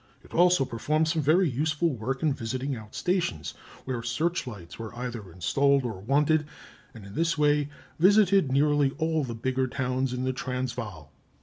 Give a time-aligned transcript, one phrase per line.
[0.23, 3.53] It also performed some very useful work in visiting out stations,
[3.85, 6.47] where searchlights were either installed or wanted,
[6.95, 11.11] and in this way visited nearly all the bigger towns in the Transvaal.